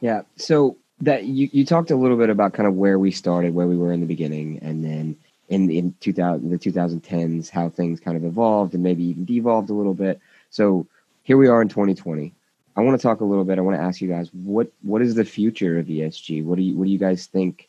[0.00, 0.22] yeah.
[0.36, 3.66] So that you, you talked a little bit about kind of where we started where
[3.66, 5.14] we were in the beginning and then
[5.50, 9.74] in in 2000 the 2010s how things kind of evolved and maybe even devolved a
[9.74, 10.18] little bit.
[10.48, 10.86] So
[11.24, 12.32] here we are in 2020
[12.76, 15.02] i want to talk a little bit i want to ask you guys what what
[15.02, 17.68] is the future of esg what do you what do you guys think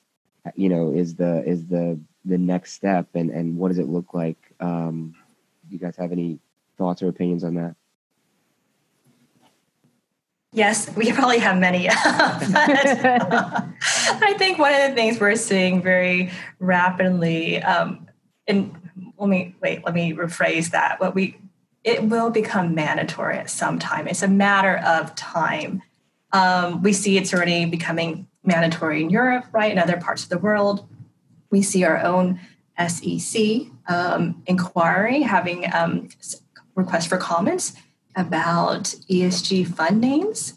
[0.56, 4.13] you know is the is the the next step and and what does it look
[4.13, 5.15] like um
[5.70, 6.39] you guys have any
[6.78, 7.76] thoughts or opinions on that
[10.54, 11.88] Yes, we probably have many.
[11.91, 13.63] I
[14.38, 18.08] think one of the things we're seeing very rapidly, um,
[18.48, 18.76] and
[19.17, 21.00] let me wait, let me rephrase that.
[21.00, 21.38] What we
[21.88, 24.10] it will become mandatory at some time.
[24.10, 25.82] It's a matter of time.
[26.34, 29.71] Um, we see it's already becoming mandatory in Europe, right?
[29.71, 30.86] In other parts of the world,
[31.50, 32.41] we see our own
[32.78, 33.41] SEC
[33.88, 36.10] um, inquiry having um,
[36.76, 37.73] requests for comments
[38.17, 40.56] about ESG fund names.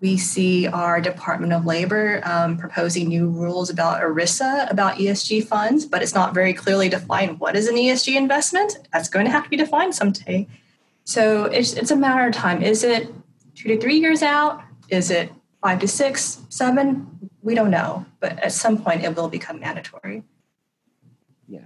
[0.00, 5.86] We see our Department of Labor um, proposing new rules about ERISA, about ESG funds,
[5.86, 8.78] but it's not very clearly defined what is an ESG investment.
[8.92, 10.48] That's going to have to be defined someday.
[11.04, 12.62] So it's, it's a matter of time.
[12.62, 13.12] Is it
[13.54, 14.62] two to three years out?
[14.88, 17.30] Is it five to six, seven?
[17.42, 20.22] We don't know, but at some point it will become mandatory.
[21.48, 21.64] Yeah.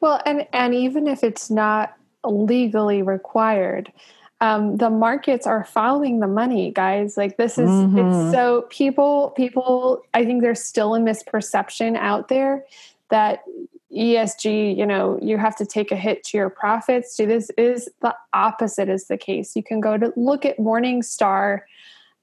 [0.00, 3.92] Well, and and even if it's not legally required,
[4.40, 7.98] um, the markets are following the money guys like this is mm-hmm.
[7.98, 12.64] it's so people people i think there's still a misperception out there
[13.08, 13.44] that
[13.92, 17.88] esg you know you have to take a hit to your profits Do this is
[18.02, 21.60] the opposite is the case you can go to look at morningstar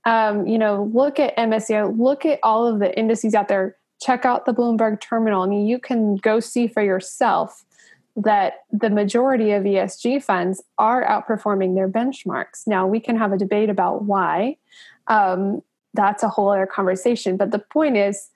[0.05, 4.25] um, you know look at msci look at all of the indices out there check
[4.25, 7.63] out the bloomberg terminal i mean you can go see for yourself
[8.15, 12.67] that the majority of ESG funds are outperforming their benchmarks.
[12.67, 14.57] Now, we can have a debate about why.
[15.07, 15.61] Um,
[15.93, 17.37] that's a whole other conversation.
[17.37, 18.29] But the point is,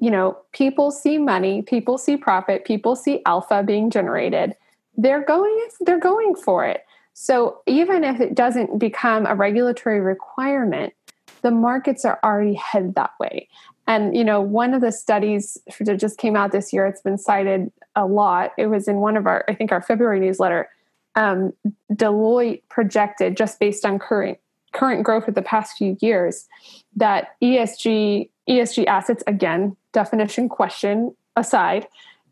[0.00, 4.56] you know, people see money, people see profit, people see alpha being generated.
[4.96, 6.84] They're going, they're going for it.
[7.12, 10.94] So even if it doesn't become a regulatory requirement,
[11.42, 13.48] the markets are already headed that way.
[13.86, 17.18] And you know, one of the studies that just came out this year, it's been
[17.18, 18.52] cited a lot.
[18.56, 20.70] It was in one of our, I think, our February newsletter.
[21.16, 21.52] Um,
[21.92, 24.38] Deloitte projected, just based on current
[24.72, 26.46] current growth of the past few years,
[26.94, 31.86] that ESG ESG assets, again, definition question aside,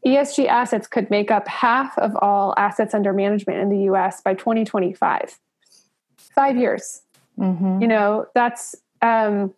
[0.06, 4.20] ESG assets could make up half of all assets under management in the U.S.
[4.20, 5.38] by 2025.
[6.34, 7.02] Five years.
[7.38, 7.82] Mm-hmm.
[7.82, 9.54] You know, that's um,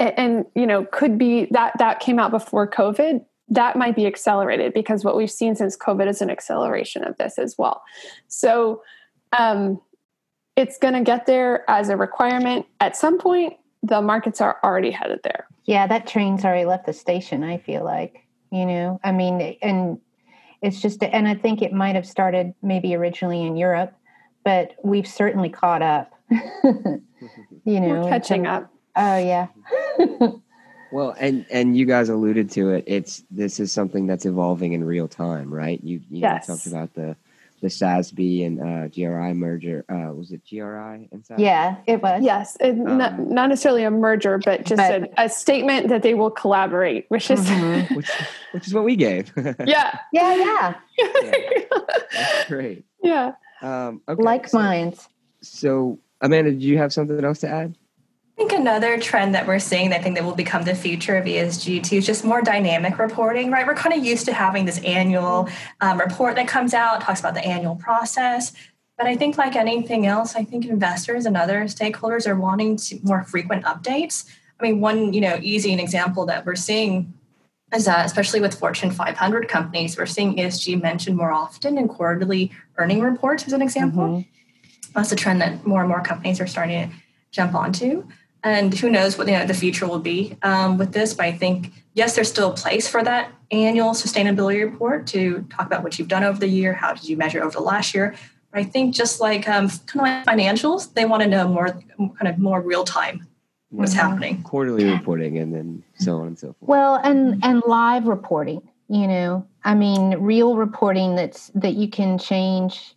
[0.00, 4.06] and, and you know could be that that came out before covid that might be
[4.06, 7.82] accelerated because what we've seen since covid is an acceleration of this as well
[8.26, 8.82] so
[9.38, 9.80] um,
[10.56, 14.90] it's going to get there as a requirement at some point the markets are already
[14.90, 19.12] headed there yeah that train's already left the station i feel like you know i
[19.12, 19.98] mean and
[20.62, 23.92] it's just and i think it might have started maybe originally in europe
[24.44, 29.46] but we've certainly caught up you know We're catching up Oh yeah.
[30.92, 32.84] well, and and you guys alluded to it.
[32.86, 35.82] It's this is something that's evolving in real time, right?
[35.82, 36.46] You you yes.
[36.46, 37.16] talked about the
[37.60, 39.84] the SASB and uh, GRI merger.
[39.88, 41.38] Uh, was it GRI and SASB?
[41.38, 42.22] Yeah, it was.
[42.22, 46.02] Yes, it, um, not, not, necessarily a merger, but just but, a, a, statement that
[46.02, 47.94] they will collaborate, which is mm-hmm.
[47.96, 48.10] which,
[48.52, 49.32] which, is what we gave.
[49.36, 50.74] yeah, yeah, yeah.
[50.98, 51.62] yeah.
[52.12, 52.84] That's great.
[53.02, 53.32] Yeah.
[53.62, 55.08] Um, okay, like so, minds.
[55.40, 57.78] So, Amanda, do you have something else to add?
[58.40, 61.26] I think another trend that we're seeing, I think that will become the future of
[61.26, 63.66] ESG too, is just more dynamic reporting, right?
[63.66, 65.46] We're kind of used to having this annual
[65.82, 68.54] um, report that comes out, talks about the annual process.
[68.96, 72.98] But I think, like anything else, I think investors and other stakeholders are wanting to,
[73.02, 74.24] more frequent updates.
[74.58, 77.12] I mean, one you know easy example that we're seeing
[77.74, 82.52] is that especially with Fortune 500 companies, we're seeing ESG mentioned more often in quarterly
[82.78, 84.02] earning reports, as an example.
[84.02, 84.92] Mm-hmm.
[84.94, 86.96] That's a trend that more and more companies are starting to
[87.32, 88.08] jump onto.
[88.42, 91.32] And who knows what you know, the future will be um, with this, but I
[91.32, 95.98] think, yes, there's still a place for that annual sustainability report to talk about what
[95.98, 98.14] you've done over the year, how did you measure over the last year.
[98.50, 101.68] But I think just like um, kind of like financials, they want to know more,
[101.98, 103.26] kind of more real time
[103.70, 104.08] what's mm-hmm.
[104.08, 104.42] happening.
[104.42, 106.68] Quarterly reporting and then so on and so forth.
[106.68, 109.46] Well, and and live reporting, you know.
[109.64, 112.94] I mean, real reporting that's that you can change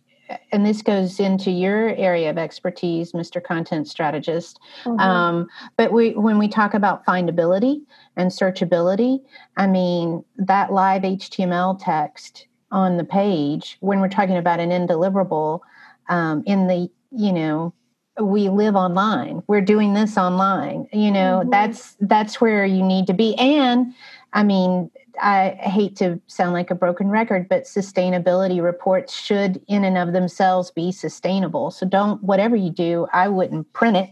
[0.52, 3.42] and this goes into your area of expertise, Mr.
[3.42, 4.58] Content Strategist.
[4.84, 5.00] Mm-hmm.
[5.00, 7.82] Um, but we, when we talk about findability
[8.16, 9.20] and searchability,
[9.56, 15.62] I mean, that live HTML text on the page, when we're talking about an indeliverable
[16.08, 17.72] um, in the, you know,
[18.20, 21.50] we live online we're doing this online you know mm-hmm.
[21.50, 23.92] that's that's where you need to be and
[24.32, 24.90] i mean
[25.20, 30.12] I hate to sound like a broken record, but sustainability reports should, in and of
[30.12, 31.70] themselves, be sustainable.
[31.70, 34.10] So don't, whatever you do, I wouldn't print it.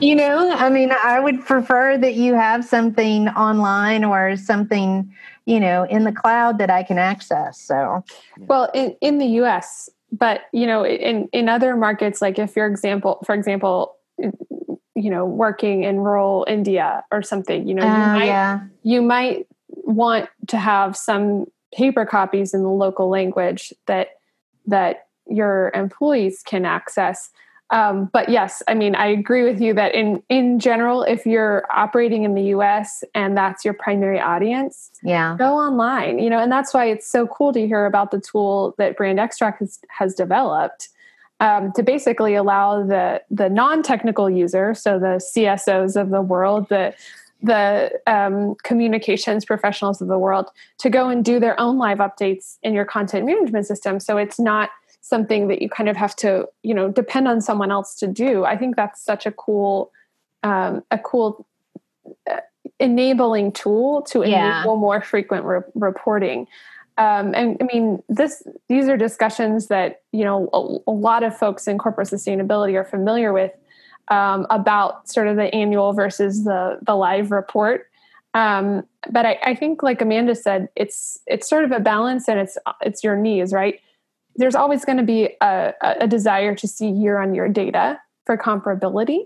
[0.00, 5.12] you know, I mean, I would prefer that you have something online or something,
[5.44, 7.60] you know, in the cloud that I can access.
[7.60, 8.04] So,
[8.38, 12.66] well, in, in the US, but, you know, in, in other markets, like if your
[12.66, 13.96] example, for example,
[14.94, 18.60] you know, working in rural India or something, you know, you, oh, might, yeah.
[18.82, 24.08] you might want to have some paper copies in the local language that
[24.66, 27.30] that your employees can access.
[27.70, 31.66] Um, but yes, I mean, I agree with you that in in general, if you're
[31.70, 33.02] operating in the U.S.
[33.14, 36.20] and that's your primary audience, yeah, go online.
[36.20, 39.18] You know, and that's why it's so cool to hear about the tool that Brand
[39.18, 40.90] Extract has, has developed
[41.40, 46.68] um, to basically allow the the non technical user, so the CSOs of the world,
[46.68, 46.94] the
[47.42, 50.46] the um, communications professionals of the world
[50.78, 54.38] to go and do their own live updates in your content management system so it's
[54.38, 54.70] not
[55.08, 58.44] something that you kind of have to you know depend on someone else to do
[58.44, 59.90] i think that's such a cool
[60.42, 61.46] um, a cool
[62.30, 62.36] uh,
[62.78, 64.60] enabling tool to yeah.
[64.60, 66.46] enable more frequent re- reporting
[66.98, 71.36] um, and i mean this these are discussions that you know a, a lot of
[71.36, 73.52] folks in corporate sustainability are familiar with
[74.08, 77.88] um, about sort of the annual versus the the live report.
[78.34, 82.38] Um, but I, I, think, like Amanda said, it's it's sort of a balance, and
[82.38, 83.80] it's it's your knees right?
[84.36, 88.36] There's always going to be a, a, desire to see year on year data for
[88.36, 89.24] comparability,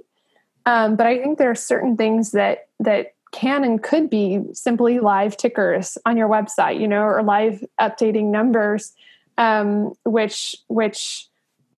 [0.66, 4.98] um, but I think there are certain things that that can and could be simply
[4.98, 8.92] live tickers on your website, you know, or live updating numbers,
[9.38, 11.26] um, which which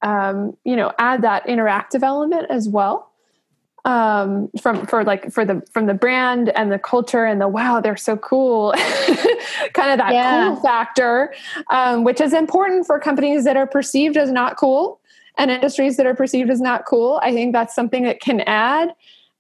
[0.03, 3.12] um, you know add that interactive element as well
[3.85, 7.81] um, from for like for the from the brand and the culture and the wow
[7.81, 8.73] they're so cool
[9.73, 10.49] kind of that yeah.
[10.49, 11.35] cool factor
[11.71, 15.01] um, which is important for companies that are perceived as not cool
[15.37, 18.95] and industries that are perceived as not cool i think that's something that can add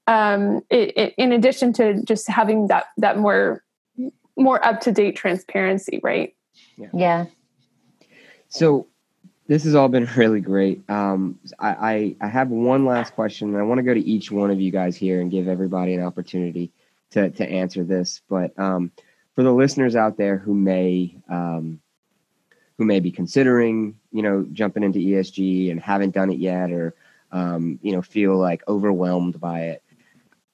[0.08, 3.62] um, it, it, in addition to just having that that more
[4.36, 6.34] more up to date transparency right
[6.76, 6.88] yeah.
[6.92, 7.24] yeah
[8.48, 8.88] so
[9.52, 10.88] this has all been really great.
[10.88, 14.30] Um, I, I, I have one last question, and I want to go to each
[14.30, 16.72] one of you guys here and give everybody an opportunity
[17.10, 18.22] to to answer this.
[18.28, 18.90] But um,
[19.34, 21.80] for the listeners out there who may um,
[22.78, 26.94] who may be considering, you know, jumping into ESG and haven't done it yet, or
[27.30, 29.82] um, you know, feel like overwhelmed by it,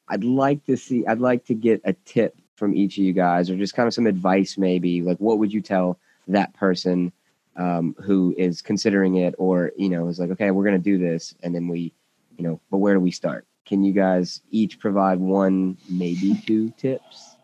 [0.08, 1.06] I'd like to see.
[1.06, 3.94] I'd like to get a tip from each of you guys, or just kind of
[3.94, 5.02] some advice, maybe.
[5.02, 7.12] Like, what would you tell that person?
[7.58, 10.96] Um, who is considering it or you know is like okay we're going to do
[10.96, 11.34] this.
[11.42, 11.92] And then we
[12.36, 13.46] you know but where do we start?
[13.66, 17.34] Can you guys each provide one maybe two tips?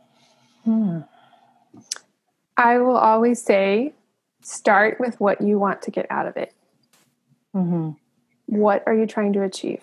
[0.64, 1.00] Hmm.
[2.56, 3.92] i will always say
[4.40, 6.54] start with what you want to get out of it.
[7.54, 7.90] Mm-hmm.
[8.46, 9.82] what are you trying to achieve?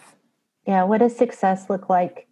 [0.66, 2.28] Yeah what does success look like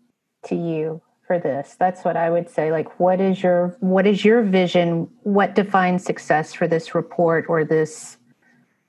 [0.45, 1.75] to you for this.
[1.77, 5.07] That's what i would say like what is your what is your vision?
[5.21, 8.17] What defines success for this report or this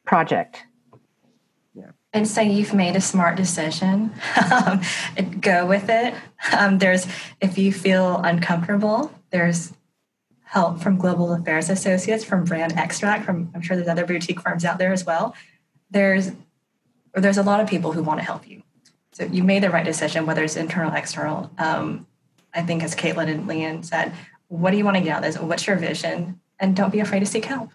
[0.07, 0.64] project?
[1.74, 1.91] Yeah.
[2.14, 4.12] And say you've made a smart decision.
[4.51, 4.80] Um,
[5.41, 6.14] go with it.
[6.57, 7.07] Um, there's
[7.43, 9.74] if you feel uncomfortable there's
[10.43, 14.64] help from global affairs associates from brand extract from i'm sure there's other boutique firms
[14.64, 15.34] out there as well.
[15.91, 16.30] There's
[17.14, 18.62] or there's a lot of people who want to help you.
[19.12, 22.07] So you made the right decision whether it's internal external um,
[22.55, 24.12] I think, as Caitlin and Leanne said,
[24.48, 25.40] what do you want to get out of this?
[25.40, 26.40] What's your vision?
[26.59, 27.70] And don't be afraid to seek help.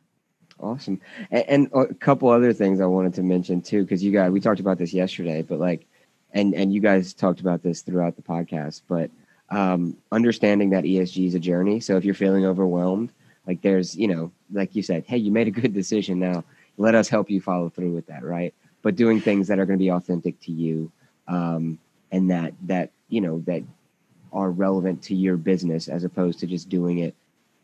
[0.59, 1.01] Awesome.
[1.31, 4.39] And, and a couple other things I wanted to mention too, because you guys, we
[4.39, 5.85] talked about this yesterday, but like,
[6.33, 9.09] and and you guys talked about this throughout the podcast, but
[9.49, 11.79] um, understanding that ESG is a journey.
[11.79, 13.11] So if you're feeling overwhelmed,
[13.47, 16.43] like there's, you know, like you said, hey, you made a good decision now.
[16.77, 18.53] Let us help you follow through with that, right?
[18.81, 20.91] But doing things that are going to be authentic to you,
[21.27, 21.79] um,
[22.11, 23.63] and that that you know that
[24.35, 27.15] are relevant to your business, as opposed to just doing it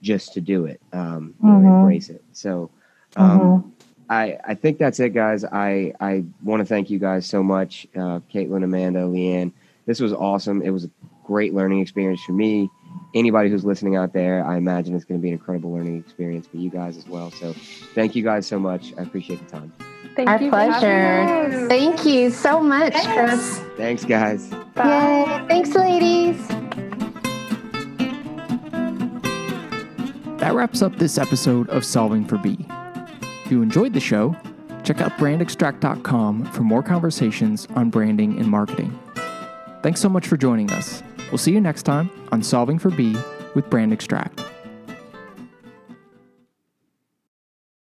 [0.01, 0.81] just to do it.
[0.93, 2.23] Um, you know, embrace it.
[2.33, 2.71] So.
[3.17, 3.71] Um, Mhm.
[4.09, 5.45] I, I think that's it, guys.
[5.45, 9.53] I, I want to thank you guys so much, uh, Caitlin, Amanda, Leanne.
[9.85, 10.61] This was awesome.
[10.61, 10.89] It was a
[11.25, 12.69] great learning experience for me.
[13.15, 16.45] Anybody who's listening out there, I imagine it's going to be an incredible learning experience
[16.45, 17.31] for you guys as well.
[17.31, 17.53] So,
[17.95, 18.93] thank you guys so much.
[18.97, 19.90] I appreciate the time.
[20.15, 21.67] Thank Our you pleasure.
[21.67, 23.59] Thank you so much, Chris.
[23.77, 24.49] Thanks, guys.
[24.75, 25.25] Bye.
[25.25, 25.47] Yay.
[25.47, 26.47] Thanks, ladies.
[30.39, 32.65] That wraps up this episode of Solving for B.
[33.45, 34.35] If you enjoyed the show,
[34.83, 38.97] check out brandextract.com for more conversations on branding and marketing.
[39.83, 41.03] Thanks so much for joining us.
[41.31, 43.15] We'll see you next time on Solving for B
[43.55, 44.43] with Brand Extract.